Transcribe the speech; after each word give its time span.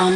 A 0.00 0.08